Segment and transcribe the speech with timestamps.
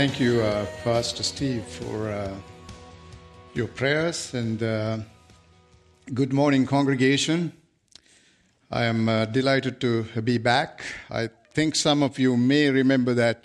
[0.00, 2.34] Thank you, uh, Pastor Steve, for uh,
[3.52, 4.96] your prayers and uh,
[6.14, 7.52] good morning, congregation.
[8.70, 10.82] I am uh, delighted to be back.
[11.10, 13.44] I think some of you may remember that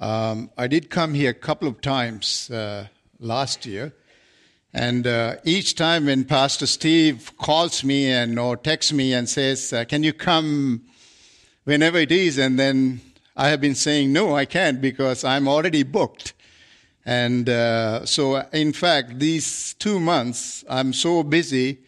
[0.00, 2.88] um, I did come here a couple of times uh,
[3.20, 3.94] last year.
[4.74, 9.72] And uh, each time when Pastor Steve calls me and or texts me and says,
[9.88, 10.82] "Can you come
[11.62, 13.02] whenever it is?" and then
[13.36, 16.32] I have been saying, no, I can't because I'm already booked.
[17.04, 21.78] And uh, so, in fact, these two months, I'm so busy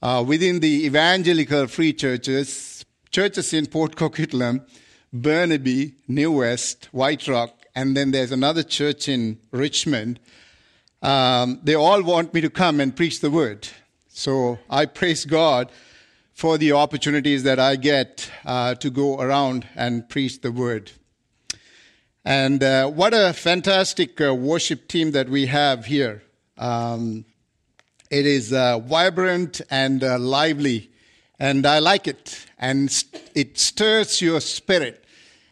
[0.00, 4.64] uh, within the evangelical free churches, churches in Port Coquitlam,
[5.12, 10.20] Burnaby, New West, White Rock, and then there's another church in Richmond.
[11.02, 13.68] Um, they all want me to come and preach the word.
[14.08, 15.70] So I praise God
[16.42, 20.90] for the opportunities that I get uh, to go around and preach the word.
[22.24, 26.24] And uh, what a fantastic uh, worship team that we have here.
[26.58, 27.26] Um,
[28.10, 30.90] it is uh, vibrant and uh, lively,
[31.38, 32.90] and I like it, and
[33.36, 35.04] it stirs your spirit.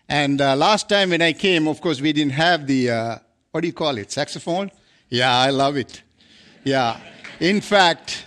[0.08, 3.20] And uh, last time when I came, of course, we didn't have the,
[3.52, 4.72] what do you call it, saxophone?
[5.08, 6.02] Yeah, I love it.
[6.64, 6.98] Yeah.
[7.38, 8.24] In fact,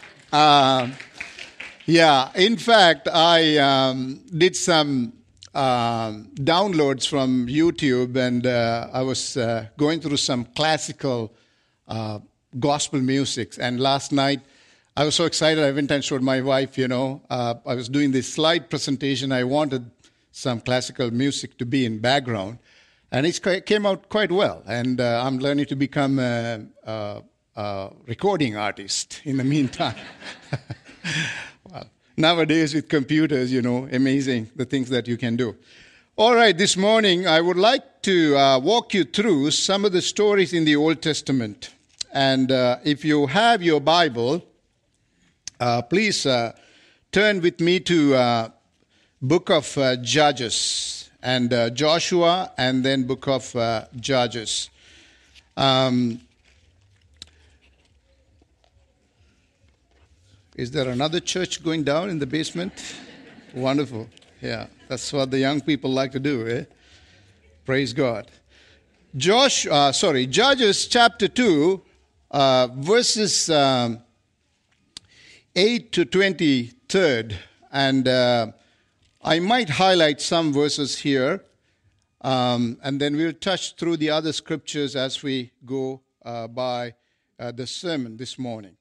[1.86, 5.14] yeah, in fact, I um, did some
[5.54, 11.34] um, downloads from YouTube, and uh, I was uh, going through some classical
[11.88, 12.20] uh,
[12.60, 13.54] gospel music.
[13.60, 14.42] And last night,
[14.96, 15.64] I was so excited.
[15.64, 16.78] I went and showed my wife.
[16.78, 19.32] You know, uh, I was doing this slide presentation.
[19.32, 19.90] I wanted
[20.32, 22.60] some classical music to be in background,
[23.12, 24.64] and it came out quite well.
[24.66, 27.22] And uh, I'm learning to become a, a,
[27.56, 29.96] a recording artist in the meantime.
[32.18, 35.56] nowadays with computers, you know, amazing the things that you can do.
[36.16, 40.02] All right, this morning I would like to uh, walk you through some of the
[40.02, 41.72] stories in the Old Testament.
[42.14, 44.46] And uh, if you have your Bible,
[45.60, 46.52] uh, please uh,
[47.12, 48.50] turn with me to uh,
[49.22, 53.56] book of uh, Judges and Joshua and then book of
[53.96, 54.70] Judges.
[55.58, 56.20] Um,
[60.56, 62.74] Is there another church going down in the basement?
[63.56, 64.08] Wonderful.
[64.40, 66.66] Yeah, that's what the young people like to do, eh?
[67.66, 68.30] Praise God.
[69.18, 71.82] Josh, uh, sorry, Judges chapter 2,
[72.30, 74.00] uh, verses um,
[75.56, 77.34] 8 to 23rd.
[77.72, 78.52] And uh,
[79.24, 81.44] I might highlight some verses here,
[82.22, 86.94] um, and then we'll touch through the other scriptures as we go uh, by
[87.40, 88.78] uh, the sermon this morning.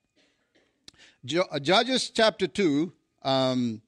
[1.25, 3.81] Uh, Judges chapter 2, um,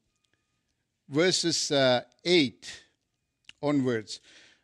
[1.08, 2.82] verses uh, 8
[3.60, 4.20] onwards.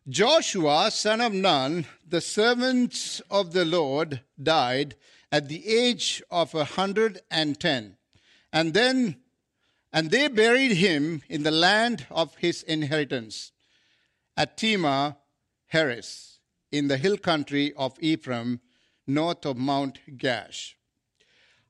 [0.08, 4.94] Joshua, son of Nun, the servant of the Lord, died
[5.32, 7.96] at the age of a hundred and ten.
[8.52, 9.16] And then,
[9.92, 13.50] and they buried him in the land of his inheritance,
[14.36, 15.16] at Timnath
[15.66, 16.38] Heres,
[16.70, 18.60] in the hill country of Ephraim,
[19.08, 20.74] north of Mount Gaash.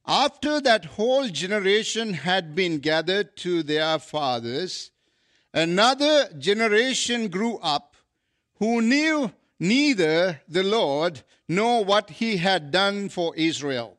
[0.07, 4.91] After that whole generation had been gathered to their fathers,
[5.53, 7.97] another generation grew up
[8.59, 13.99] who knew neither the Lord nor what he had done for Israel.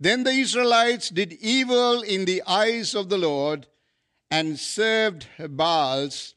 [0.00, 3.66] Then the Israelites did evil in the eyes of the Lord
[4.30, 6.34] and served Baals.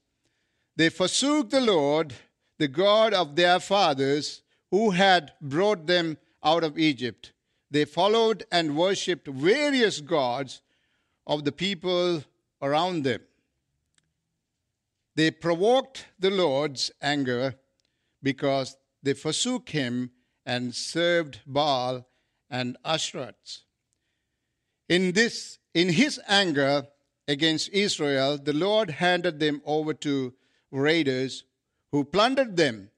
[0.76, 2.14] They forsook the Lord,
[2.60, 7.32] the God of their fathers, who had brought them out of Egypt
[7.70, 10.62] they followed and worshipped various gods
[11.26, 12.24] of the people
[12.62, 13.22] around them.
[15.16, 17.56] They provoked the Lord's anger
[18.24, 20.12] because they forsook him
[20.46, 22.08] and served Baal
[22.50, 23.64] and Ashtoreth.
[24.88, 26.88] In this in his anger
[27.28, 30.34] against Israel, the Lord handed them over to
[30.72, 31.44] raiders
[31.92, 32.90] who plundered them.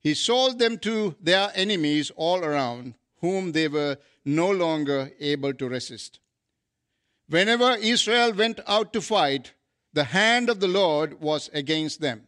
[0.00, 2.94] He sold them to their enemies all around
[3.24, 6.20] whom they were no longer able to resist.
[7.26, 9.54] Whenever Israel went out to fight,
[9.94, 12.24] the hand of the Lord was against them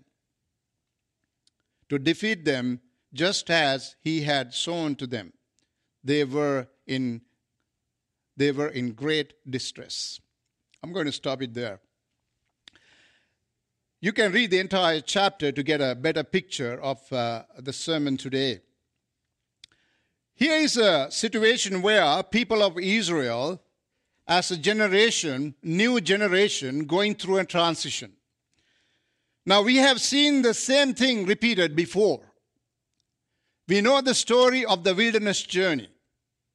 [1.91, 2.81] to defeat them
[3.13, 5.35] just as he had sown to them.
[6.03, 7.21] They were in
[8.39, 10.21] they were in great distress.
[10.83, 11.81] I'm going to stop it there.
[14.01, 18.17] You can read the entire chapter to get a better picture of uh, the sermon
[18.19, 18.61] today.
[20.37, 23.63] Here is a situation where people of Israel,
[24.29, 28.13] as a generation, new generation, going through a transition.
[29.47, 32.21] Now, we have seen the same thing repeated before.
[33.67, 35.89] We know the story of the wilderness journey.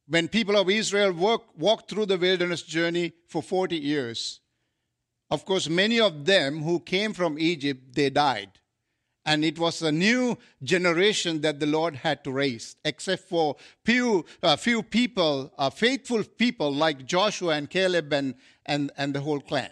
[0.06, 4.40] When people of Israel walk, walked through the wilderness journey for 40 years,
[5.28, 8.50] of course, many of them who came from Egypt, they died.
[9.24, 14.24] And it was a new generation that the Lord had to raise, except for few,
[14.42, 18.34] uh, few people, uh, faithful people like Joshua and Caleb and,
[18.66, 19.70] and, and the whole clan.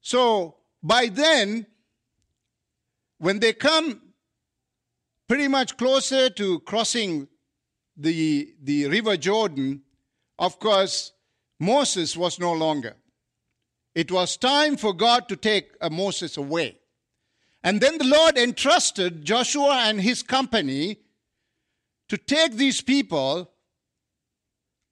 [0.00, 1.66] So by then,
[3.18, 4.02] when they come
[5.28, 7.28] pretty much closer to crossing
[7.96, 9.82] the, the river Jordan,
[10.38, 11.12] of course,
[11.60, 12.96] Moses was no longer.
[13.94, 16.78] It was time for God to take uh, Moses away.
[17.64, 20.98] And then the Lord entrusted Joshua and his company
[22.10, 23.50] to take these people,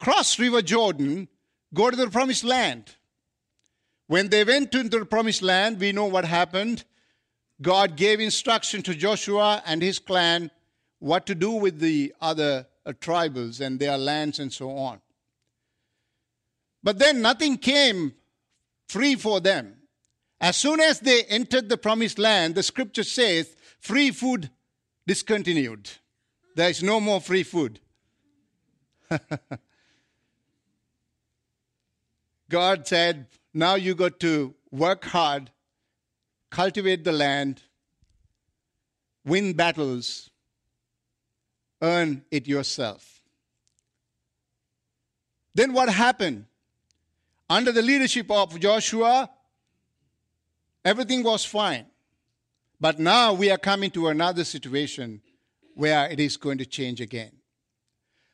[0.01, 1.29] cross River Jordan,
[1.75, 2.97] go to the promised land.
[4.07, 6.85] When they went into the promised land, we know what happened.
[7.61, 10.51] God gave instruction to Joshua and his clan
[10.99, 15.01] what to do with the other uh, tribals and their lands and so on.
[16.83, 18.15] But then nothing came
[18.89, 19.82] free for them.
[20.43, 24.51] As soon as they entered the promised land, the scripture says free food
[25.07, 25.89] discontinued.
[26.57, 27.79] There is no more free food.
[32.51, 35.53] God said, now you got to work hard,
[36.51, 37.63] cultivate the land,
[39.25, 40.29] win battles,
[41.81, 43.23] earn it yourself.
[45.55, 46.47] Then what happened?
[47.49, 49.31] Under the leadership of Joshua,
[50.85, 51.87] everything was fine.
[52.81, 55.23] But now we are coming to another situation
[55.75, 57.33] where it is going to change again.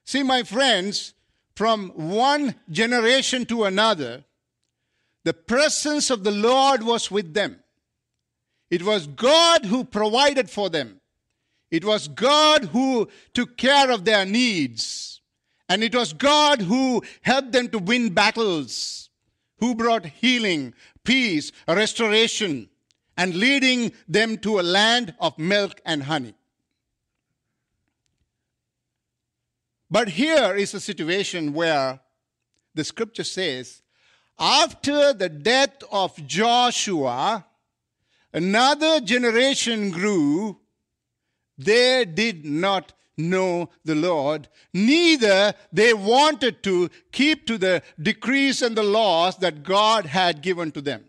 [0.05, 1.15] See, my friends,
[1.55, 4.25] from one generation to another,
[5.25, 7.61] the presence of the Lord was with them.
[8.71, 11.01] It was God who provided for them.
[11.71, 15.21] It was God who took care of their needs.
[15.69, 19.11] And it was God who helped them to win battles,
[19.59, 20.73] who brought healing,
[21.09, 22.69] peace, restoration,
[23.17, 26.35] and leading them to a land of milk and honey.
[29.91, 31.99] But here is a situation where
[32.75, 33.81] the scripture says,
[34.39, 37.47] after the death of Joshua,
[38.35, 40.61] another generation grew.
[41.57, 48.77] They did not know the Lord, neither they wanted to keep to the decrees and
[48.77, 51.05] the laws that God had given to them.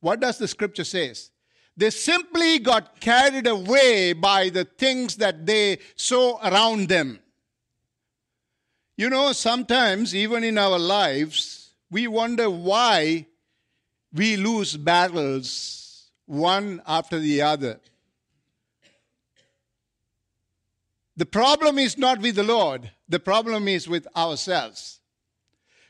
[0.00, 1.30] What does the scripture says?
[1.76, 7.20] They simply got carried away by the things that they saw around them.
[8.96, 13.26] You know, sometimes even in our lives, we wonder why
[14.12, 17.80] we lose battles one after the other.
[21.20, 25.00] The problem is not with the Lord, the problem is with ourselves.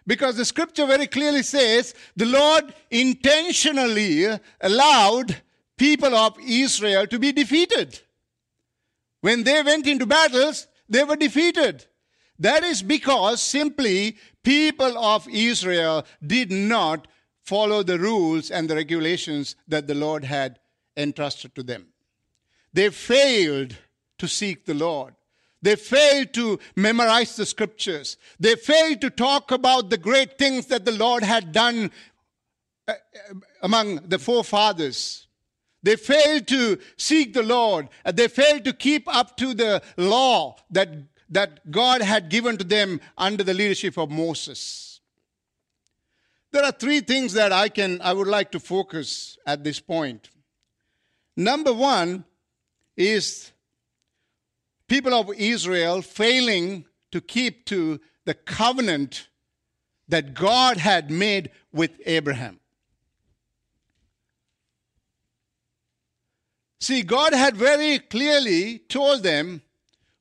[0.05, 4.27] Because the scripture very clearly says the Lord intentionally
[4.61, 5.41] allowed
[5.77, 8.01] people of Israel to be defeated.
[9.21, 11.87] When they went into battles, they were defeated.
[12.41, 17.07] That is because simply people of Israel did not
[17.45, 20.59] follow the rules and the regulations that the Lord had
[20.97, 21.87] entrusted to them.
[22.73, 23.77] They failed
[24.19, 25.15] to seek the Lord.
[25.63, 28.17] They failed to memorize the scriptures.
[28.39, 31.91] They failed to talk about the great things that the Lord had done
[32.89, 35.27] uh, uh, among the forefathers.
[35.83, 37.89] They failed to seek the Lord.
[38.05, 40.89] They failed to keep up to the law that,
[41.31, 45.01] that God had given to them under the leadership of Moses.
[46.53, 50.31] There are three things that I can I would like to focus at this point.
[51.37, 52.25] Number one
[52.97, 53.53] is
[54.91, 59.29] people of Israel failing to keep to the covenant
[60.09, 62.59] that God had made with Abraham.
[66.81, 69.63] See, God had very clearly told them,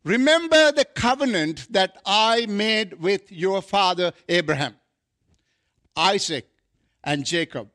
[0.03, 4.75] Remember the covenant that I made with your father Abraham,
[5.95, 6.47] Isaac,
[7.03, 7.69] and Jacob.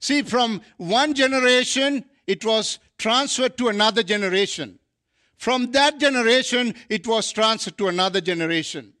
[0.00, 4.80] See, from one generation, it was transferred to another generation.
[5.36, 8.92] From that generation, it was transferred to another generation.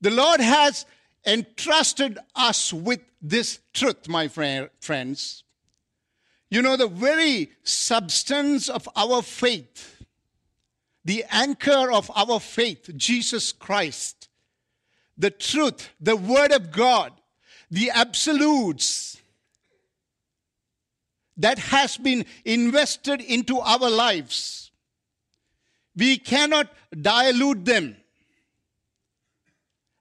[0.00, 0.86] The Lord has
[1.26, 5.42] entrusted us with this truth, my friends.
[6.48, 10.04] You know, the very substance of our faith,
[11.04, 14.28] the anchor of our faith, Jesus Christ,
[15.18, 17.12] the truth, the Word of God,
[17.70, 19.20] the absolutes
[21.36, 24.65] that has been invested into our lives
[25.96, 27.96] we cannot dilute them.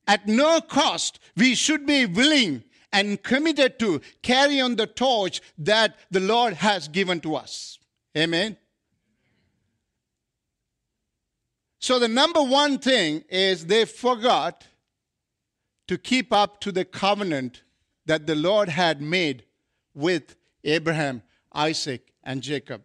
[0.08, 5.98] At no cost, we should be willing and committed to carry on the torch that
[6.12, 7.80] the Lord has given to us.
[8.16, 8.58] Amen.
[11.80, 14.66] So, the number one thing is they forgot
[15.88, 17.64] to keep up to the covenant
[18.06, 19.44] that the Lord had made
[19.94, 21.22] with Abraham,
[21.54, 22.84] Isaac, and Jacob.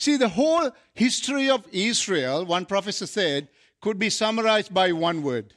[0.00, 3.48] See, the whole history of Israel, one professor said,
[3.80, 5.54] could be summarized by one word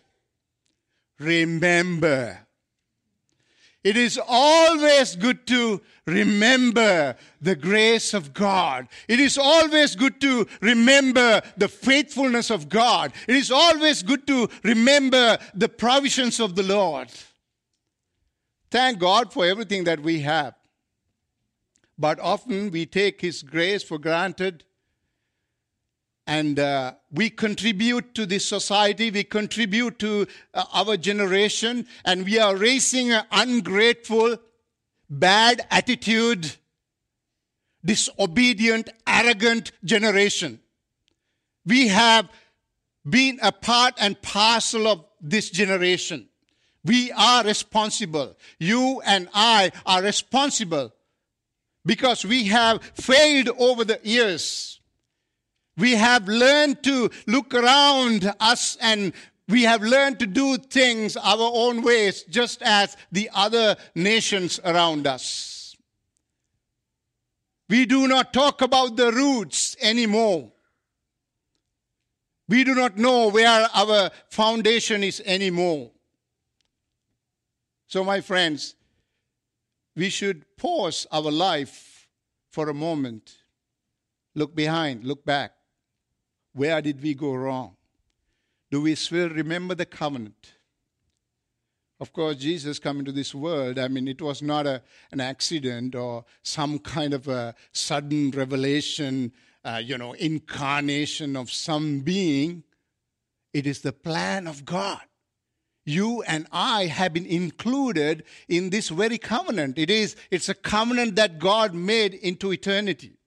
[1.19, 2.39] remember.
[3.83, 8.87] It is always good to remember the grace of God.
[9.07, 13.11] It is always good to remember the faithfulness of God.
[13.27, 17.09] It is always good to remember the provisions of the Lord.
[18.71, 20.55] Thank God for everything that we have.
[21.97, 24.63] But often we take His grace for granted
[26.25, 32.39] and uh, we contribute to this society, we contribute to uh, our generation, and we
[32.39, 34.37] are raising an ungrateful,
[35.09, 36.55] bad attitude,
[37.83, 40.59] disobedient, arrogant generation.
[41.65, 42.29] We have
[43.07, 46.29] been a part and parcel of this generation.
[46.85, 48.37] We are responsible.
[48.59, 50.93] You and I are responsible
[51.85, 54.73] because we have failed over the years
[55.77, 59.13] we have learned to look around us and
[59.47, 65.07] we have learned to do things our own ways, just as the other nations around
[65.07, 65.75] us.
[67.69, 70.51] We do not talk about the roots anymore.
[72.47, 75.89] We do not know where our foundation is anymore.
[77.87, 78.75] So, my friends,
[79.95, 82.07] we should pause our life
[82.49, 83.37] for a moment,
[84.35, 85.53] look behind, look back,
[86.53, 87.75] where did we go wrong?
[88.71, 90.53] Do we still remember the covenant?
[91.99, 94.81] Of course, Jesus coming to this world, I mean, it was not a,
[95.11, 99.31] an accident or some kind of a sudden revelation,
[99.63, 102.63] uh, you know, incarnation of some being.
[103.53, 105.01] It is the plan of God.
[105.85, 109.77] You and I have been included in this very covenant.
[109.77, 113.17] It is, it's a covenant that God made into eternity.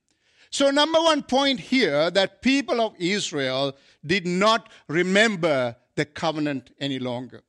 [0.51, 6.99] So, number one point here that people of Israel did not remember the covenant any
[6.99, 7.43] longer.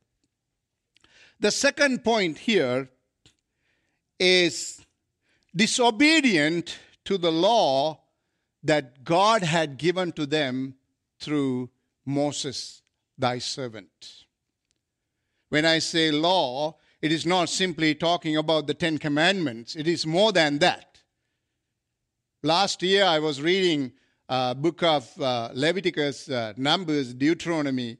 [1.40, 2.90] The second point here
[4.18, 4.84] is
[5.54, 8.00] disobedient to the law
[8.62, 10.74] that God had given to them
[11.20, 11.70] through
[12.04, 12.82] Moses,
[13.16, 14.26] thy servant.
[15.48, 20.06] When I say law, it is not simply talking about the Ten Commandments, it is
[20.06, 20.98] more than that.
[22.42, 23.92] Last year, I was reading
[24.28, 27.96] a book of uh, Leviticus, uh, Numbers, Deuteronomy.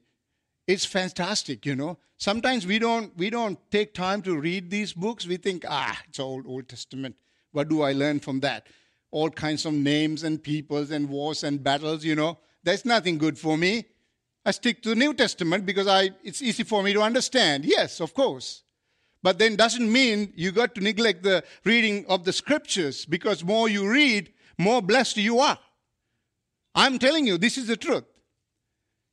[0.67, 1.97] It's fantastic, you know.
[2.17, 5.25] Sometimes we don't we don't take time to read these books.
[5.25, 7.15] We think, ah, it's old Old Testament.
[7.51, 8.67] What do I learn from that?
[9.11, 12.37] All kinds of names and peoples and wars and battles, you know.
[12.63, 13.85] There's nothing good for me.
[14.45, 17.65] I stick to the New Testament because I it's easy for me to understand.
[17.65, 18.63] Yes, of course.
[19.21, 23.67] But then doesn't mean you got to neglect the reading of the scriptures because more
[23.67, 25.59] you read, more blessed you are.
[26.73, 28.05] I'm telling you, this is the truth.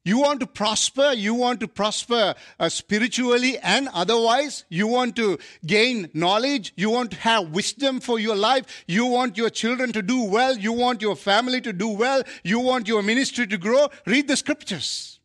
[0.04, 4.64] You want to prosper, you want to prosper uh, spiritually and otherwise.
[4.68, 9.36] You want to gain knowledge, you want to have wisdom for your life, you want
[9.36, 13.02] your children to do well, you want your family to do well, you want your
[13.02, 13.88] ministry to grow.
[14.06, 15.15] Read the scriptures.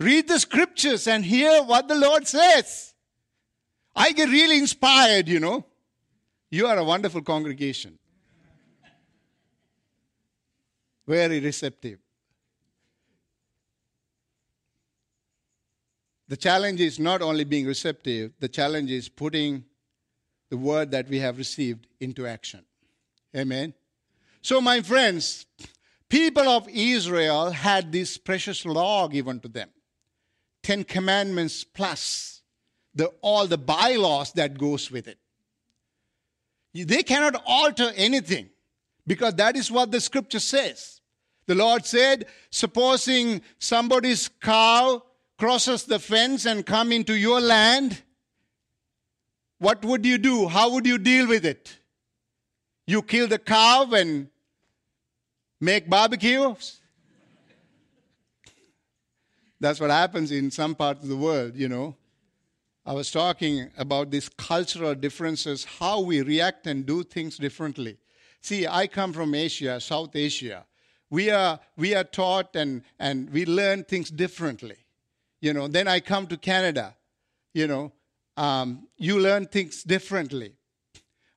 [0.00, 2.94] Read the scriptures and hear what the Lord says.
[3.94, 5.66] I get really inspired, you know.
[6.50, 7.98] You are a wonderful congregation.
[11.06, 11.98] Very receptive.
[16.28, 19.64] The challenge is not only being receptive, the challenge is putting
[20.48, 22.64] the word that we have received into action.
[23.36, 23.74] Amen.
[24.40, 25.44] So, my friends,
[26.08, 29.68] people of Israel had this precious law given to them
[30.62, 32.42] Ten Commandments plus
[32.94, 35.18] the, all the bylaws that goes with it.
[36.72, 38.50] They cannot alter anything
[39.06, 41.00] because that is what the scripture says.
[41.46, 45.02] The Lord said, supposing somebody's cow
[45.36, 48.02] crosses the fence and come into your land,
[49.58, 50.46] what would you do?
[50.46, 51.78] How would you deal with it?
[52.86, 54.28] You kill the cow and
[55.60, 56.79] make barbecues?
[59.60, 61.96] That's what happens in some parts of the world, you know.
[62.86, 67.98] I was talking about these cultural differences, how we react and do things differently.
[68.40, 70.64] See, I come from Asia, South Asia,
[71.10, 74.76] we are, we are taught and, and we learn things differently.
[75.40, 76.96] You know, then I come to Canada,
[77.52, 77.92] you know,
[78.36, 80.54] um, you learn things differently.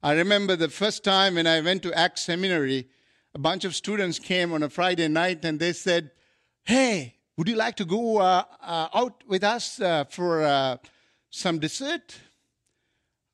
[0.02, 2.88] I remember the first time when I went to Acts Seminary,
[3.34, 6.12] a bunch of students came on a Friday night and they said,
[6.64, 10.78] Hey, would you like to go uh, uh, out with us uh, for uh,
[11.30, 12.16] some dessert?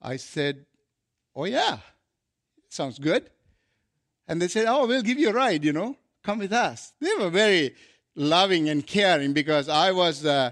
[0.01, 0.65] I said,
[1.35, 1.79] Oh, yeah,
[2.69, 3.29] sounds good.
[4.27, 6.93] And they said, Oh, we'll give you a ride, you know, come with us.
[7.01, 7.75] They were very
[8.15, 10.51] loving and caring because I was, uh,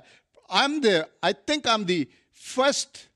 [0.49, 3.07] I'm the, I think I'm the first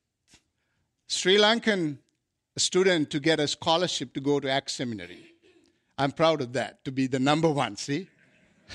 [1.07, 1.97] Sri Lankan
[2.57, 5.25] student to get a scholarship to go to Acts Seminary.
[5.97, 8.07] I'm proud of that, to be the number one, see?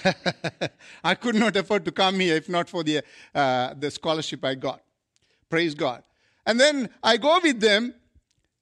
[1.04, 3.02] I could not afford to come here if not for the,
[3.34, 4.82] uh, the scholarship I got.
[5.48, 6.02] Praise God.
[6.46, 7.94] And then I go with them,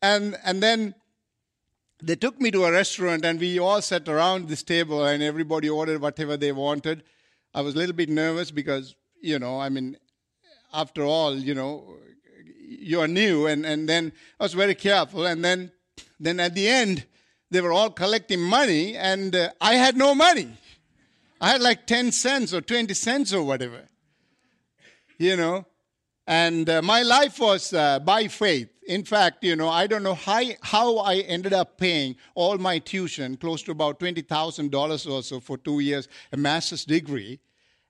[0.01, 0.95] and, and then
[2.03, 5.69] they took me to a restaurant, and we all sat around this table, and everybody
[5.69, 7.03] ordered whatever they wanted.
[7.55, 9.97] I was a little bit nervous because, you know, I mean,
[10.73, 11.97] after all, you know,
[12.67, 15.71] you're new, and, and then I was very careful, and then,
[16.19, 17.05] then at the end,
[17.51, 20.49] they were all collecting money, and uh, I had no money.
[21.45, 23.83] I had like 10 cents or 20 cents or whatever.
[25.19, 25.67] You know?
[26.27, 28.71] And uh, my life was uh, by faith.
[28.87, 32.79] In fact, you know, I don't know how, how I ended up paying all my
[32.79, 37.41] tuition, close to about $20,000 or so for two years, a master's degree.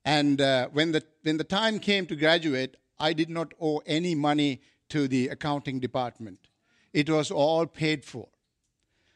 [0.05, 4.17] And uh, when, the, when the time came to graduate, I did not owe any
[4.17, 6.49] money to the accounting department.
[6.93, 8.27] It was all paid for.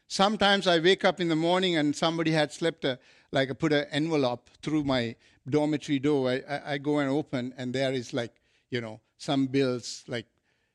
[0.09, 2.99] Sometimes I wake up in the morning and somebody had slipped a,
[3.31, 5.14] like I put an envelope through my
[5.49, 6.31] dormitory door.
[6.31, 8.33] I, I, I go and open, and there is like,
[8.71, 10.27] you know, some bills like,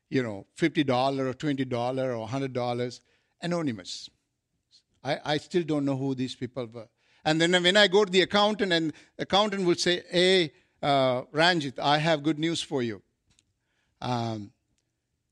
[0.08, 3.00] you know, $50 or $20 or $100,
[3.42, 4.08] anonymous.
[5.02, 6.88] I, I still don't know who these people were.
[7.24, 11.78] And then when I go to the accountant, and accountant will say, Hey, uh, Ranjit,
[11.80, 13.02] I have good news for you.
[14.00, 14.52] Um,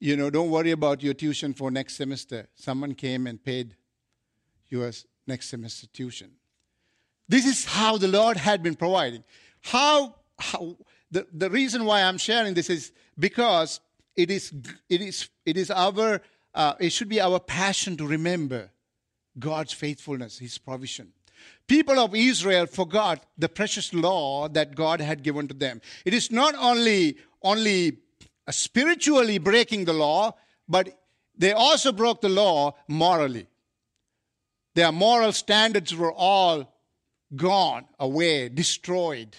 [0.00, 2.48] you know, don't worry about your tuition for next semester.
[2.56, 3.76] Someone came and paid
[4.72, 4.90] your
[5.26, 6.30] next semester tuition.
[7.28, 9.22] This is how the Lord had been providing.
[9.60, 10.76] How, how
[11.10, 13.80] the, the reason why I'm sharing this is because
[14.16, 14.52] it is,
[14.88, 16.20] it is, it is our,
[16.54, 18.70] uh, it should be our passion to remember
[19.38, 21.12] God's faithfulness, His provision.
[21.66, 25.80] People of Israel forgot the precious law that God had given to them.
[26.04, 27.98] It is not only, only
[28.50, 30.34] spiritually breaking the law,
[30.68, 30.98] but
[31.36, 33.46] they also broke the law morally.
[34.74, 36.72] Their moral standards were all
[37.36, 39.36] gone away, destroyed.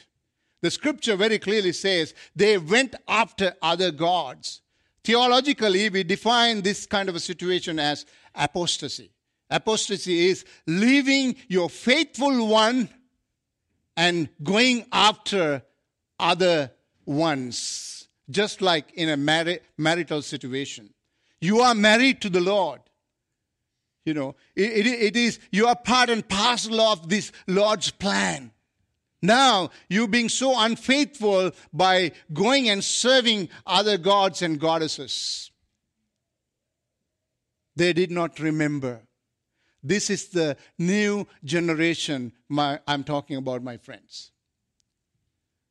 [0.62, 4.62] The scripture very clearly says they went after other gods.
[5.04, 9.12] Theologically, we define this kind of a situation as apostasy.
[9.50, 12.90] Apostasy is leaving your faithful one
[13.98, 15.62] and going after
[16.20, 16.72] other
[17.06, 20.94] ones, just like in a mar- marital situation.
[21.42, 22.80] You are married to the Lord.
[24.06, 28.52] You know, it, it, it is, you are part and parcel of this Lord's plan.
[29.22, 35.50] Now, you being so unfaithful by going and serving other gods and goddesses.
[37.78, 39.04] They did not remember.
[39.82, 44.33] This is the new generation my, I'm talking about, my friends.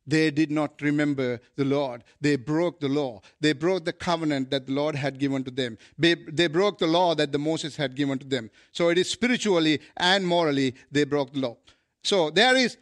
[0.05, 2.03] They did not remember the Lord.
[2.19, 3.21] They broke the law.
[3.39, 5.77] They broke the covenant that the Lord had given to them.
[5.97, 8.51] They, they broke the law that the Moses had given to them.
[8.71, 11.57] So it is spiritually and morally they broke the law.
[12.03, 12.77] So there is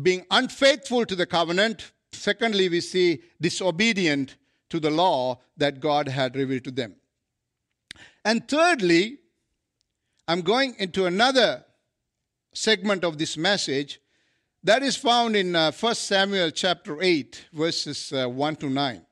[0.00, 1.92] being unfaithful to the covenant.
[2.12, 4.36] Secondly, we see disobedient
[4.70, 6.94] to the law that God had revealed to them.
[8.24, 9.18] And thirdly,
[10.28, 11.64] I'm going into another
[12.54, 14.00] segment of this message
[14.64, 19.02] that is found in uh, 1 Samuel chapter 8, verses uh, 1 to 9.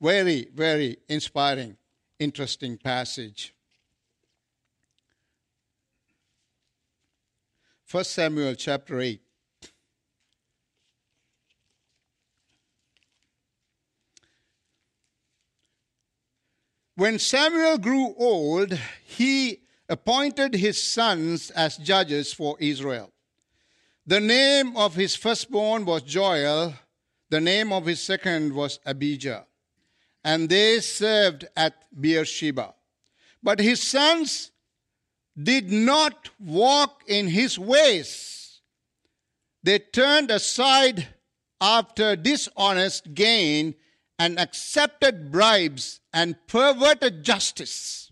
[0.00, 1.76] Very, very inspiring,
[2.18, 3.54] interesting passage.
[7.90, 9.20] 1 Samuel chapter 8.
[16.96, 18.72] When Samuel grew old,
[19.04, 23.12] he appointed his sons as judges for Israel.
[24.08, 26.72] The name of his firstborn was Joel,
[27.28, 29.44] the name of his second was Abijah,
[30.24, 32.72] and they served at Beersheba.
[33.42, 34.50] But his sons
[35.36, 38.62] did not walk in his ways.
[39.62, 41.08] They turned aside
[41.60, 43.74] after dishonest gain
[44.18, 48.10] and accepted bribes and perverted justice.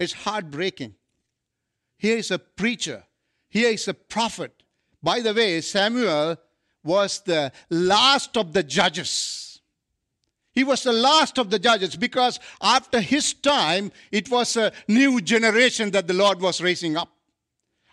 [0.00, 0.94] It's heartbreaking.
[1.98, 3.04] Here is a preacher
[3.52, 4.62] Here is a prophet.
[5.02, 6.38] By the way, Samuel
[6.82, 9.60] was the last of the judges.
[10.52, 15.20] He was the last of the judges because after his time, it was a new
[15.20, 17.10] generation that the Lord was raising up.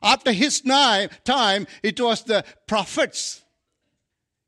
[0.02, 3.42] After his time, it was the prophets.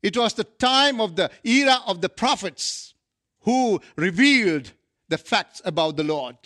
[0.02, 2.94] It was the time of the era of the prophets
[3.40, 4.72] who revealed
[5.10, 6.36] the facts about the Lord.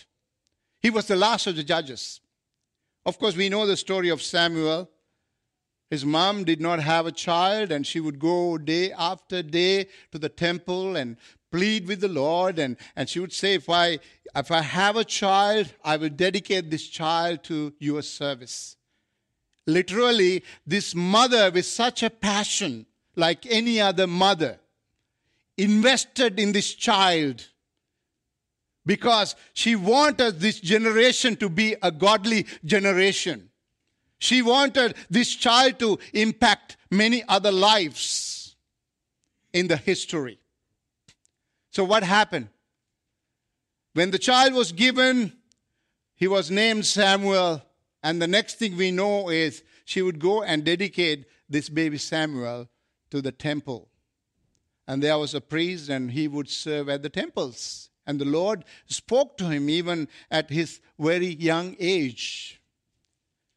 [0.81, 2.21] He was the last of the judges.
[3.07, 4.91] Of course, we know the story of Samuel.
[5.91, 10.19] His mom did not have a child, and she would go day after day to
[10.19, 11.17] the temple and
[11.53, 12.59] plead with the Lord.
[12.59, 14.01] And, and she would say, if I,
[14.35, 18.77] if I have a child, I will dedicate this child to your service.
[19.69, 24.59] Literally, this mother with such a passion, like any other mother,
[25.57, 27.47] invested in this child
[28.87, 33.51] because she wanted this generation to be a godly generation.
[34.19, 38.57] She wanted this child to impact many other lives
[39.53, 40.39] in the history.
[41.71, 42.49] So, what happened?
[43.93, 45.33] When the child was given,
[46.15, 47.63] he was named Samuel.
[48.03, 52.69] And the next thing we know is she would go and dedicate this baby Samuel
[53.11, 53.89] to the temple.
[54.87, 57.91] And there was a priest, and he would serve at the temples.
[58.07, 62.61] And the Lord spoke to him even at his very young age.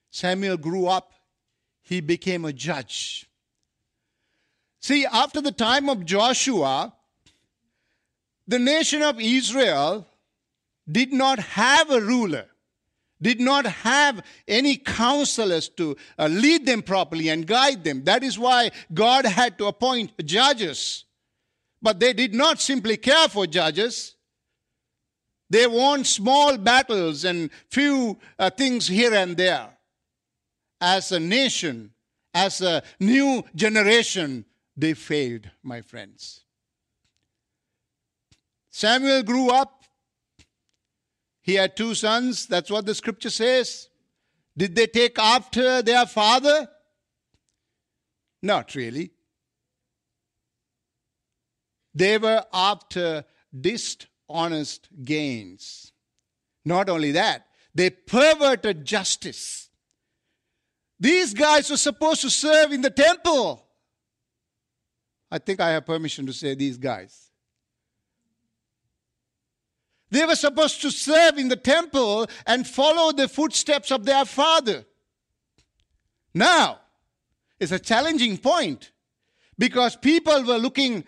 [0.09, 1.13] Samuel grew up,
[1.81, 3.27] he became a judge.
[4.81, 6.93] See, after the time of Joshua,
[8.47, 10.07] the nation of Israel
[10.91, 12.47] did not have a ruler,
[13.21, 18.03] did not have any counselors to uh, lead them properly and guide them.
[18.05, 21.05] That is why God had to appoint judges.
[21.81, 24.15] But they did not simply care for judges.
[25.49, 29.69] They won small battles and few uh, things here and there.
[30.79, 31.91] As a nation,
[32.33, 34.45] as a new generation,
[34.77, 36.45] they failed, my friends.
[38.69, 39.83] Samuel grew up.
[41.41, 42.45] He had two sons.
[42.45, 43.89] That's what the scripture says.
[44.55, 46.69] Did they take after their father?
[48.41, 49.11] Not really.
[51.93, 53.25] They were after
[54.29, 55.91] dishonest gains.
[56.65, 59.69] Not only that, they perverted justice.
[60.99, 63.65] These guys were supposed to serve in the temple.
[65.31, 67.29] I think I have permission to say these guys.
[70.11, 74.85] They were supposed to serve in the temple and follow the footsteps of their father.
[76.33, 76.79] Now,
[77.59, 78.91] it's a challenging point
[79.57, 81.05] because people were looking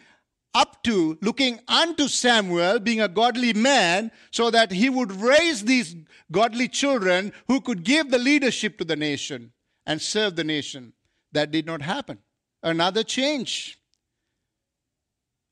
[0.53, 5.95] up to, looking unto Samuel, being a godly man, so that he would raise these
[6.31, 9.53] godly children who could give the leadership to the nation
[9.85, 10.93] and serve the nation.
[11.31, 12.17] That did not happen.
[12.61, 13.79] Another change.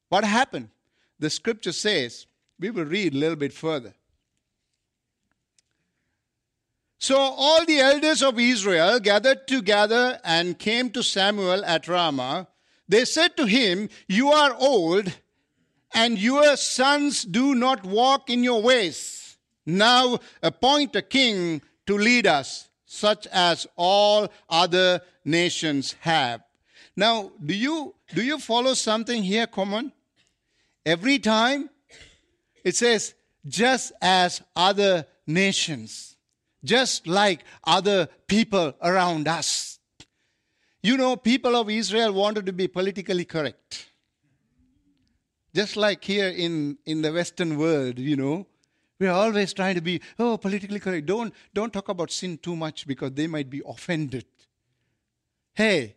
[0.10, 0.70] What happened?
[1.20, 2.26] The scripture says
[2.60, 3.94] we will read a little bit further.
[7.00, 12.48] So all the elders of Israel gathered together and came to Samuel at Ramah.
[12.90, 15.14] They said to him, You are old,
[15.94, 19.38] and your sons do not walk in your ways.
[19.66, 26.42] Now appoint a king to lead us, such as all other nations have.
[26.96, 29.94] Now, do you do you follow something here common?
[30.86, 31.70] Every time
[32.64, 33.14] it says,
[33.48, 36.18] just as other nations,
[36.64, 39.79] just like other people around us.
[40.82, 43.90] You know, people of Israel wanted to be politically correct.
[45.54, 48.48] Just like here in, in the Western world, you know,
[49.00, 51.06] we're always trying to be, oh, politically correct.
[51.06, 54.26] Don't, don't talk about sin too much because they might be offended.
[55.54, 55.96] Hey,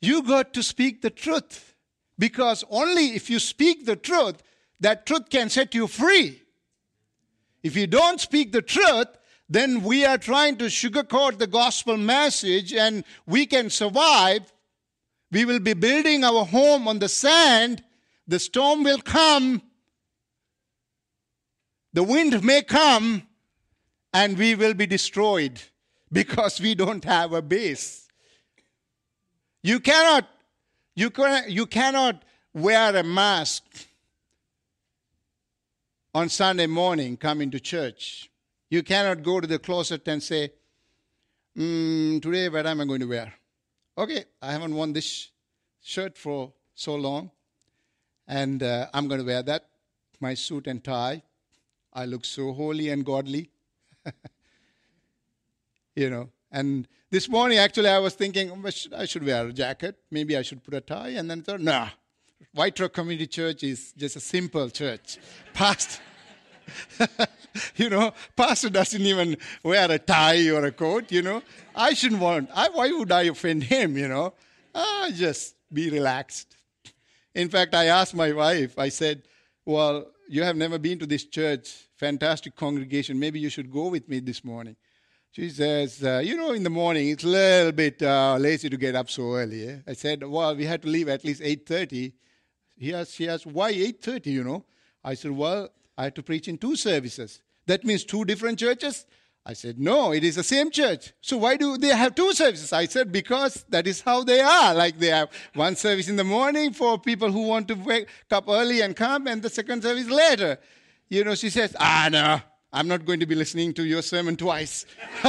[0.00, 1.74] you got to speak the truth
[2.18, 4.42] because only if you speak the truth,
[4.80, 6.42] that truth can set you free.
[7.62, 9.08] If you don't speak the truth,
[9.48, 14.52] then we are trying to sugarcoat the gospel message and we can survive.
[15.30, 17.84] We will be building our home on the sand.
[18.26, 19.62] The storm will come.
[21.92, 23.22] The wind may come
[24.12, 25.60] and we will be destroyed
[26.12, 28.08] because we don't have a base.
[29.62, 30.28] You cannot,
[30.94, 33.62] you, can, you cannot wear a mask
[36.14, 38.30] on Sunday morning coming to church.
[38.68, 40.52] You cannot go to the closet and say,
[41.56, 43.32] mm, Today, what am I going to wear?
[43.96, 45.30] Okay, I haven't worn this
[45.82, 47.30] shirt for so long,
[48.26, 49.68] and uh, I'm going to wear that,
[50.20, 51.22] my suit and tie.
[51.92, 53.50] I look so holy and godly.
[55.94, 58.50] you know, and This morning, actually, I was thinking
[58.94, 59.96] I should wear a jacket.
[60.10, 61.10] Maybe I should put a tie.
[61.10, 61.88] And then thought, nah,
[62.52, 65.18] White Rock Community Church is just a simple church.
[65.54, 66.02] Pastor,
[67.76, 71.42] you know, pastor doesn't even wear a tie or a coat, you know.
[71.74, 74.34] I shouldn't want, I, why would I offend him, you know?
[74.74, 76.56] Ah, just be relaxed.
[77.34, 79.22] In fact, I asked my wife, I said,
[79.64, 83.18] well, you have never been to this church, fantastic congregation.
[83.18, 84.76] Maybe you should go with me this morning.
[85.32, 88.76] She says, uh, you know, in the morning it's a little bit uh, lazy to
[88.78, 89.68] get up so early.
[89.68, 89.76] Eh?
[89.86, 92.12] I said, well, we had to leave at least 8.30.
[92.78, 94.64] He asked, she asked, why 8.30, you know?
[95.04, 97.40] I said, well, I had to preach in two services.
[97.66, 99.06] That means two different churches?
[99.48, 101.12] I said, no, it is the same church.
[101.20, 102.72] So why do they have two services?
[102.72, 104.74] I said, because that is how they are.
[104.82, 108.48] Like they have one service in the morning for people who want to wake up
[108.48, 110.58] early and come, and the second service later.
[111.08, 112.40] You know, she says, ah, no,
[112.72, 114.84] I'm not going to be listening to your sermon twice.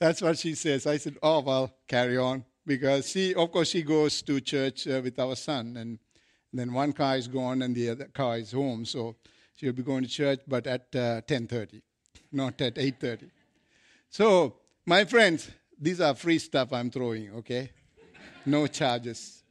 [0.00, 0.86] That's what she says.
[0.86, 2.44] I said, oh, well, carry on.
[2.70, 5.98] Because she, of course, she goes to church uh, with our son, and
[6.52, 8.84] then one car is gone and the other car is home.
[8.84, 9.16] So
[9.56, 11.82] she'll be going to church, but at uh, 10.30,
[12.30, 13.28] not at 8.30.
[14.08, 14.54] So,
[14.86, 17.72] my friends, these are free stuff I'm throwing, okay?
[18.46, 19.42] No charges.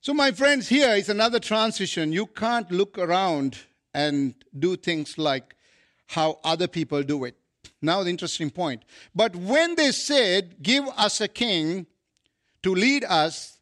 [0.00, 2.10] So, my friends, here is another transition.
[2.10, 3.56] You can't look around
[3.94, 5.54] and do things like
[6.08, 7.36] how other people do it.
[7.82, 8.84] Now, the interesting point.
[9.14, 11.86] But when they said, Give us a king
[12.62, 13.58] to lead us,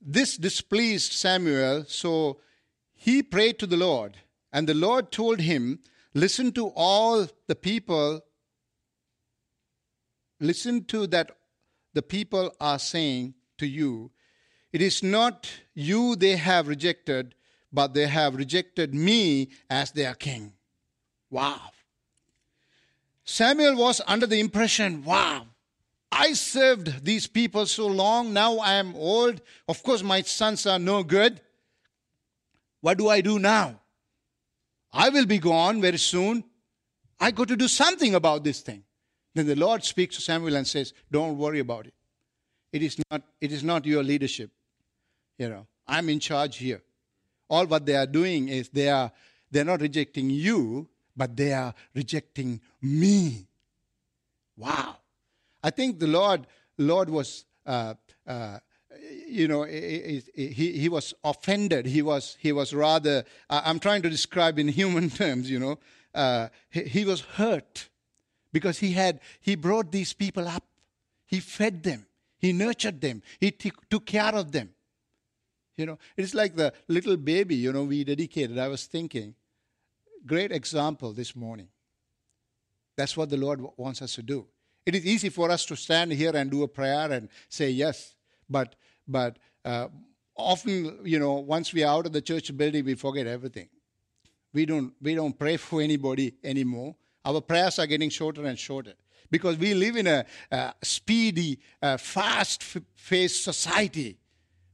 [0.00, 2.40] this displeased Samuel, so
[2.94, 4.16] he prayed to the Lord,
[4.52, 5.78] and the Lord told him,
[6.14, 8.20] Listen to all the people,
[10.40, 11.30] listen to that
[11.94, 14.10] the people are saying to you.
[14.72, 17.34] It is not you they have rejected,
[17.72, 20.52] but they have rejected me as their king.
[21.30, 21.70] Wow.
[23.24, 25.46] Samuel was under the impression, wow,
[26.10, 28.32] I served these people so long.
[28.32, 29.40] Now I am old.
[29.66, 31.40] Of course, my sons are no good.
[32.80, 33.80] What do I do now?
[34.92, 36.44] I will be gone very soon.
[37.18, 38.82] I got to do something about this thing.
[39.34, 41.94] Then the Lord speaks to Samuel and says, Don't worry about it.
[42.72, 44.50] It is not, it is not your leadership.
[45.38, 46.82] You know, I'm in charge here.
[47.48, 49.12] All what they are doing is they are
[49.50, 53.46] they're not rejecting you, but they are rejecting me.
[54.56, 54.96] Wow.
[55.62, 56.46] I think the Lord,
[56.78, 57.94] Lord was, uh,
[58.26, 58.58] uh,
[59.28, 61.86] you know, he, he was offended.
[61.86, 65.78] He was, he was rather, I'm trying to describe in human terms, you know,
[66.14, 67.88] uh, he, he was hurt
[68.52, 70.64] because he had, he brought these people up.
[71.26, 72.06] He fed them.
[72.38, 73.22] He nurtured them.
[73.40, 74.70] He t- took care of them.
[75.76, 78.58] You know, it's like the little baby, you know, we dedicated.
[78.58, 79.34] I was thinking,
[80.26, 81.68] great example this morning.
[82.96, 84.46] That's what the Lord wants us to do.
[84.84, 88.14] It is easy for us to stand here and do a prayer and say yes,
[88.48, 88.74] but
[89.06, 89.88] but uh,
[90.36, 93.68] often, you know, once we are out of the church building, we forget everything.
[94.52, 96.96] We don't we don't pray for anybody anymore.
[97.24, 98.94] Our prayers are getting shorter and shorter
[99.30, 104.18] because we live in a, a speedy, uh, fast-paced society.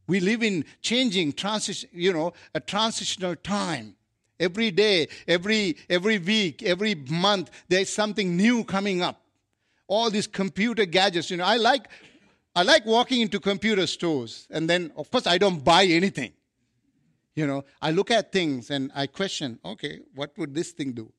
[0.06, 3.94] We live in changing transition, you know, a transitional time.
[4.40, 9.20] Every day, every every week, every month, there's something new coming up
[9.88, 11.30] all these computer gadgets.
[11.30, 11.88] You know, I like,
[12.54, 16.32] I like walking into computer stores, and then of course I don't buy anything.
[17.34, 21.12] You know, I look at things and I question, okay, what would this thing do?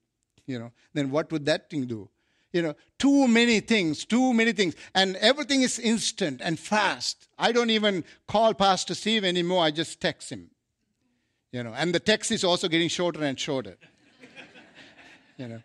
[0.45, 2.09] You know, then what would that thing do?
[2.51, 7.27] You know, too many things, too many things, and everything is instant and fast.
[7.37, 9.63] I don't even call Pastor Steve anymore.
[9.63, 10.49] I just text him.
[11.51, 13.75] You know, and the text is also getting shorter and shorter.
[15.37, 15.61] you know.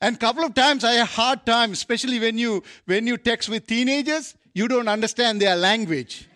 [0.00, 3.16] And a couple of times I had a hard time, especially when you when you
[3.16, 6.28] text with teenagers, you don't understand their language.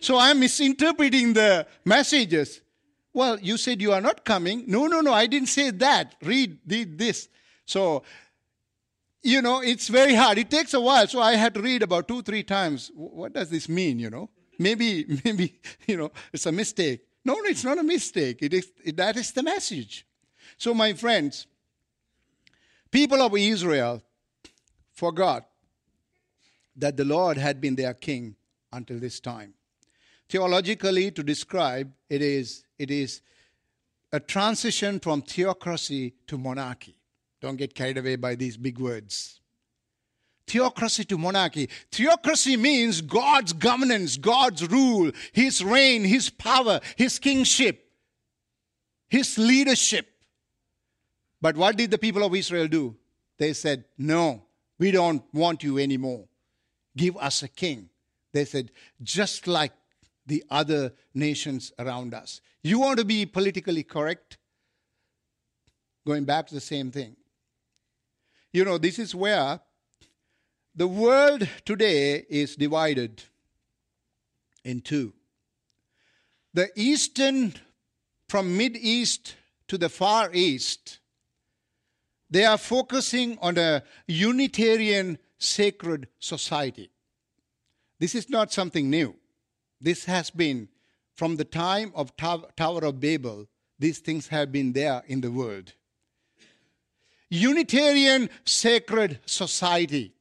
[0.00, 2.60] so I'm misinterpreting the messages.
[3.12, 4.64] Well, you said you are not coming.
[4.66, 6.16] No, no, no, I didn't say that.
[6.20, 7.28] Read, read this.
[7.64, 8.02] So,
[9.22, 10.38] you know, it's very hard.
[10.38, 11.06] It takes a while.
[11.06, 12.90] So I had to read about two, three times.
[12.94, 14.30] What does this mean, you know?
[14.58, 17.06] Maybe, maybe, you know, it's a mistake.
[17.24, 18.38] No, no, it's not a mistake.
[18.42, 20.06] It is, it, that is the message.
[20.56, 21.46] So, my friends,
[22.90, 24.02] people of Israel
[24.92, 25.48] forgot
[26.76, 28.36] that the Lord had been their king
[28.72, 29.54] until this time.
[30.28, 33.22] Theologically, to describe, it is, it is
[34.12, 36.96] a transition from theocracy to monarchy.
[37.40, 39.40] Don't get carried away by these big words.
[40.46, 41.68] Theocracy to monarchy.
[41.90, 47.80] Theocracy means God's governance, God's rule, His reign, His power, His kingship.
[49.08, 50.08] his leadership.
[51.40, 52.96] But what did the people of Israel do?
[53.38, 54.42] They said, No,
[54.78, 56.24] we don't want you anymore.
[56.96, 57.90] Give us a king.
[58.32, 59.72] They said, just like
[60.26, 62.40] the other nations around us.
[62.62, 64.38] You want to be politically correct?
[66.06, 67.16] Going back to the same thing.
[68.52, 69.60] You know, this is where
[70.74, 73.22] the world today is divided
[74.64, 75.12] in two.
[76.52, 77.54] The eastern,
[78.28, 79.36] from Mid East
[79.68, 80.98] to the Far East,
[82.30, 86.90] they are focusing on a Unitarian sacred society.
[87.98, 89.14] This is not something new.
[89.80, 90.68] This has been
[91.14, 93.46] from the time of Tower of Babel,
[93.78, 95.74] these things have been there in the world.
[97.28, 100.13] Unitarian sacred society.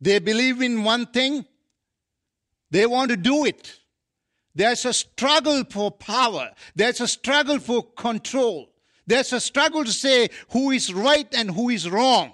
[0.00, 1.44] They believe in one thing,
[2.70, 3.80] they want to do it.
[4.54, 8.70] There's a struggle for power, there's a struggle for control,
[9.06, 12.32] there's a struggle to say who is right and who is wrong.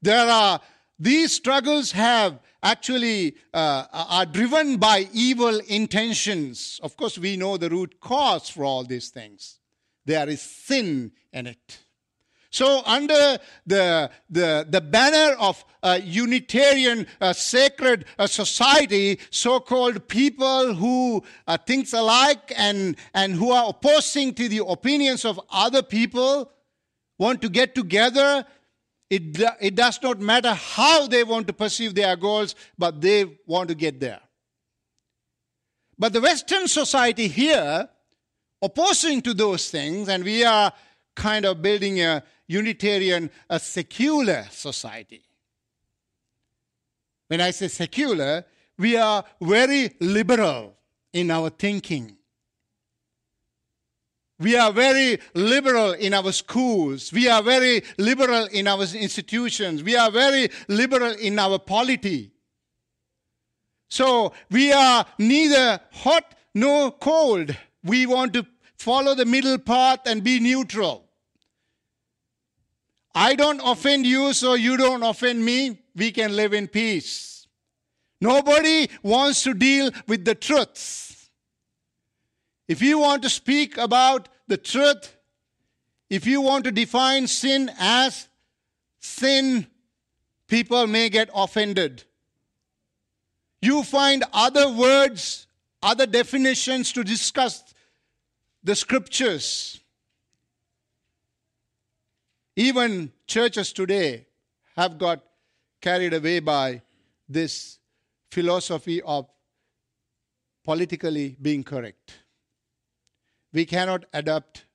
[0.00, 0.60] There are
[0.98, 6.78] these struggles have actually uh, are driven by evil intentions.
[6.82, 9.58] Of course, we know the root cause for all these things.
[10.04, 11.78] There is sin in it.
[12.52, 20.06] So, under the, the, the banner of a Unitarian uh, sacred uh, society, so called
[20.06, 25.82] people who uh, think alike and, and who are opposing to the opinions of other
[25.82, 26.52] people
[27.18, 28.44] want to get together
[29.12, 33.68] it, it does not matter how they want to perceive their goals, but they want
[33.68, 34.20] to get there.
[35.98, 37.90] But the Western society here,
[38.62, 40.72] opposing to those things, and we are
[41.14, 45.22] kind of building a Unitarian, a secular society.
[47.28, 48.44] When I say secular,
[48.78, 50.74] we are very liberal
[51.12, 52.16] in our thinking.
[54.38, 57.12] We are very liberal in our schools.
[57.12, 59.82] We are very liberal in our institutions.
[59.84, 62.32] We are very liberal in our polity.
[63.88, 67.56] So we are neither hot nor cold.
[67.84, 68.44] We want to
[68.76, 71.08] follow the middle path and be neutral.
[73.14, 75.78] I don't offend you, so you don't offend me.
[75.94, 77.46] We can live in peace.
[78.20, 81.30] Nobody wants to deal with the truth.
[82.68, 85.16] If you want to speak about the truth,
[86.08, 88.28] if you want to define sin as
[89.00, 89.66] sin,
[90.46, 92.04] people may get offended.
[93.60, 95.46] You find other words,
[95.82, 97.62] other definitions to discuss
[98.62, 99.80] the scriptures.
[102.56, 104.26] Even churches today
[104.76, 105.24] have got
[105.80, 106.82] carried away by
[107.28, 107.78] this
[108.30, 109.26] philosophy of
[110.64, 112.18] politically being correct.
[113.52, 114.66] We cannot adapt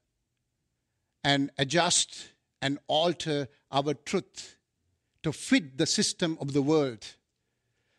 [1.24, 2.30] and adjust
[2.62, 4.58] and alter our truth
[5.24, 7.06] to fit the system of the world.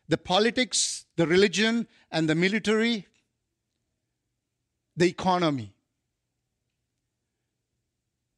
[0.07, 3.07] The politics, the religion, and the military,
[4.97, 5.73] the economy.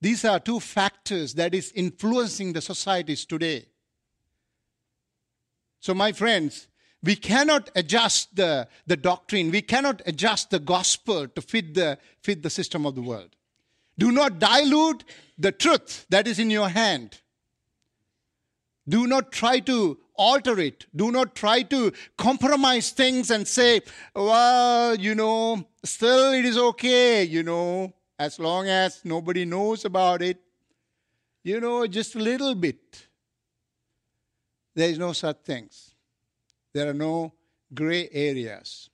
[0.01, 3.67] These are two factors that is influencing the societies today.
[5.79, 6.67] So, my friends,
[7.03, 9.51] we cannot adjust the, the doctrine.
[9.51, 13.35] We cannot adjust the gospel to fit the, fit the system of the world.
[13.97, 15.03] Do not dilute
[15.37, 17.19] the truth that is in your hand.
[18.87, 20.85] Do not try to alter it.
[20.95, 23.81] Do not try to compromise things and say,
[24.15, 30.21] well, you know, still it is okay, you know, as long as nobody knows about
[30.21, 30.37] it.
[31.43, 33.07] You know, just a little bit.
[34.75, 35.95] There is no such things.
[36.71, 37.33] There are no
[37.73, 38.91] gray areas.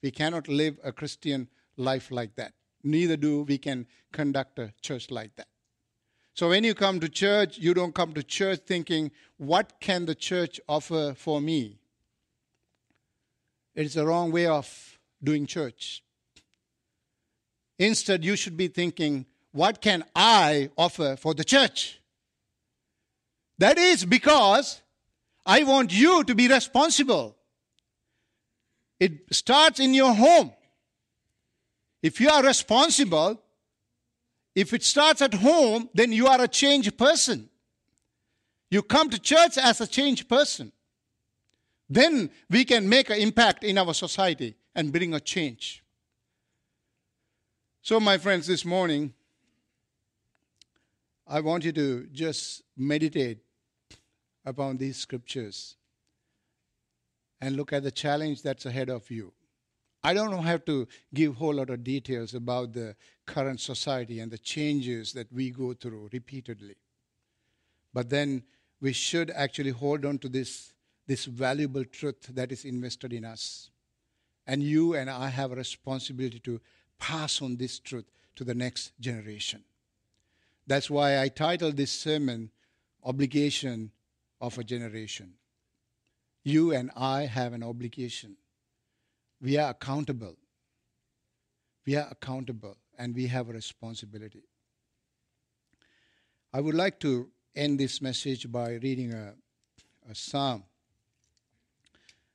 [0.00, 2.52] We cannot live a Christian life like that.
[2.84, 5.48] Neither do we can conduct a church like that.
[6.34, 10.14] So when you come to church, you don't come to church thinking, what can the
[10.14, 11.80] church offer for me?
[13.74, 16.04] It's the wrong way of doing church.
[17.82, 22.00] Instead, you should be thinking, what can I offer for the church?
[23.58, 24.80] That is because
[25.44, 27.36] I want you to be responsible.
[29.00, 30.52] It starts in your home.
[32.04, 33.42] If you are responsible,
[34.54, 37.48] if it starts at home, then you are a changed person.
[38.70, 40.70] You come to church as a changed person.
[41.90, 45.81] Then we can make an impact in our society and bring a change.
[47.84, 49.12] So, my friends, this morning,
[51.26, 53.38] I want you to just meditate
[54.46, 55.74] upon these scriptures
[57.40, 59.32] and look at the challenge that's ahead of you.
[60.04, 62.94] I don't have to give a whole lot of details about the
[63.26, 66.76] current society and the changes that we go through repeatedly.
[67.92, 68.44] But then
[68.80, 70.72] we should actually hold on to this,
[71.08, 73.70] this valuable truth that is invested in us.
[74.46, 76.60] And you and I have a responsibility to
[77.02, 78.04] pass on this truth
[78.36, 79.64] to the next generation.
[80.68, 82.52] That's why I titled this sermon,
[83.02, 83.90] Obligation
[84.40, 85.34] of a Generation.
[86.44, 88.36] You and I have an obligation.
[89.40, 90.36] We are accountable.
[91.84, 94.44] We are accountable and we have a responsibility.
[96.52, 99.34] I would like to end this message by reading a,
[100.08, 100.62] a psalm.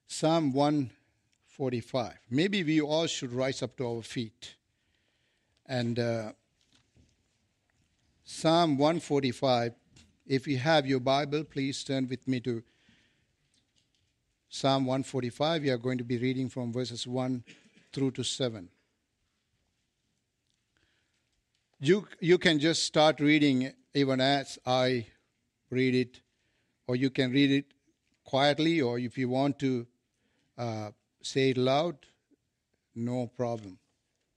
[0.07, 2.13] Psalm 145.
[2.29, 4.56] Maybe we all should rise up to our feet.
[5.67, 6.31] And uh,
[8.23, 9.73] Psalm 145.
[10.25, 12.63] If you have your Bible, please turn with me to
[14.49, 15.61] Psalm 145.
[15.61, 17.43] We are going to be reading from verses 1
[17.93, 18.69] through to 7.
[21.79, 25.07] You, you can just start reading even as I
[25.69, 26.21] read it,
[26.87, 27.65] or you can read it
[28.23, 29.87] quietly, or if you want to
[30.57, 30.91] uh,
[31.21, 31.97] say it loud,
[32.95, 33.77] no problem.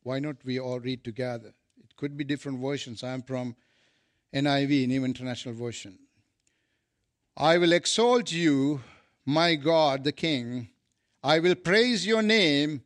[0.02, 1.52] Why not we all read together?
[1.78, 3.04] It could be different versions.
[3.04, 3.54] I'm from
[4.34, 5.98] NIV, New International Version.
[7.36, 8.80] I will exalt you,
[9.26, 10.68] my God, the King.
[11.22, 12.82] I will praise your name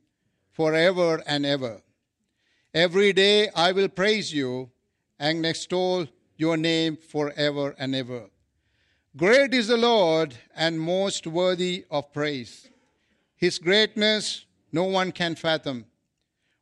[0.53, 1.81] forever and ever.
[2.73, 4.71] Every day I will praise you
[5.19, 8.31] and extol your name forever and ever.
[9.17, 12.69] Great is the Lord and most worthy of praise.
[13.37, 15.87] His greatness no one can fathom.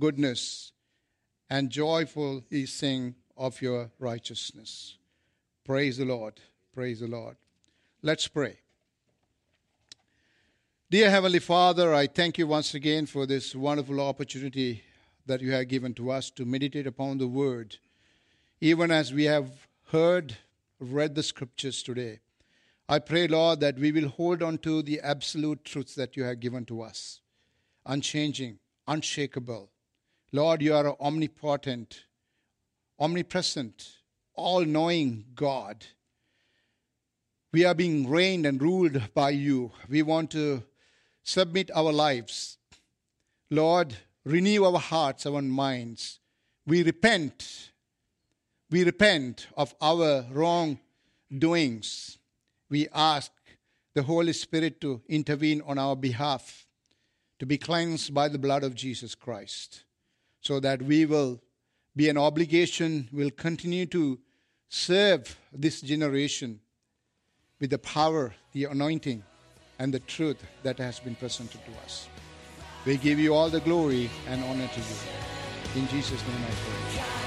[0.00, 0.72] goodness
[1.48, 4.96] and joyful he sing of your righteousness.
[5.64, 6.40] Praise the Lord.
[6.74, 7.36] Praise the Lord.
[8.02, 8.58] Let's pray.
[10.90, 14.82] Dear Heavenly Father, I thank you once again for this wonderful opportunity
[15.26, 17.76] that you have given to us to meditate upon the Word
[18.60, 20.36] even as we have heard,
[20.78, 22.20] read the scriptures today.
[22.88, 26.40] I pray, Lord, that we will hold on to the absolute truths that you have
[26.40, 27.20] given to us,
[27.86, 29.69] unchanging, unshakable.
[30.32, 32.04] Lord, you are omnipotent,
[32.98, 33.88] omnipresent,
[34.34, 35.86] all knowing God.
[37.52, 39.72] We are being reigned and ruled by you.
[39.88, 40.62] We want to
[41.22, 42.58] submit our lives.
[43.50, 46.20] Lord, renew our hearts, our minds.
[46.66, 47.70] We repent
[48.70, 50.78] we repent of our wrong
[51.36, 52.18] doings.
[52.68, 53.32] We ask
[53.94, 56.68] the Holy Spirit to intervene on our behalf,
[57.40, 59.82] to be cleansed by the blood of Jesus Christ,
[60.40, 61.40] so that we will
[61.96, 64.18] be an obligation, will continue to
[64.68, 66.60] serve this generation
[67.60, 69.22] with the power, the anointing,
[69.78, 72.08] and the truth that has been presented to us.
[72.86, 75.82] We give you all the glory and honor to you.
[75.82, 77.19] In Jesus' name I pray.